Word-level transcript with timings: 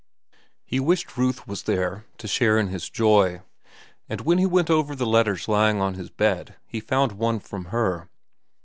He 0.65 0.79
wished 0.79 1.15
Ruth 1.15 1.47
was 1.47 1.61
there 1.61 2.05
to 2.17 2.27
share 2.27 2.57
in 2.57 2.69
his 2.69 2.89
joy, 2.89 3.43
and 4.09 4.21
when 4.21 4.39
he 4.39 4.47
went 4.47 4.71
over 4.71 4.95
the 4.95 5.05
letters 5.05 5.41
left 5.41 5.49
lying 5.49 5.79
on 5.79 5.93
his 5.93 6.09
bed, 6.09 6.55
he 6.65 6.79
found 6.79 7.11
one 7.11 7.39
from 7.39 7.65
her. 7.65 8.09